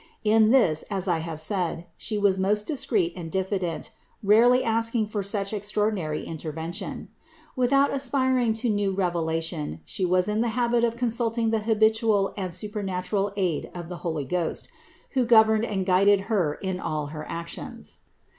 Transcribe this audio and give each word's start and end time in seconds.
In 0.23 0.49
this 0.49 0.81
as 0.89 1.07
I 1.07 1.19
have 1.19 1.39
said, 1.39 1.85
She 1.95 2.17
was 2.17 2.39
most 2.39 2.65
discreet 2.65 3.13
and 3.15 3.29
diffident, 3.29 3.91
rarely 4.23 4.63
asking 4.63 5.05
for 5.05 5.21
such 5.21 5.53
extraordinary 5.53 6.23
interven 6.25 6.71
tion. 6.73 7.09
Without 7.55 7.93
aspiring 7.93 8.53
to 8.53 8.67
new 8.71 8.93
revelation 8.93 9.79
She 9.85 10.03
was 10.03 10.27
in 10.27 10.41
the 10.41 10.47
habit 10.57 10.83
of 10.83 10.95
consulting 10.97 11.51
the 11.51 11.59
habitual 11.59 12.33
and 12.35 12.51
supernatural 12.51 13.31
aid 13.37 13.69
of 13.75 13.89
the 13.89 13.97
Holy 13.97 14.25
Ghost, 14.25 14.69
who 15.11 15.23
governed 15.23 15.65
and 15.65 15.85
guided 15.85 16.21
Her 16.21 16.55
in 16.55 16.79
all 16.79 17.05
her 17.13 17.27
actions. 17.29 17.99